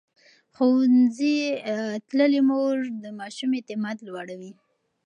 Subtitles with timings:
[0.55, 1.37] ښوونځې
[2.07, 4.51] تللې مور د ماشوم اعتماد لوړوي.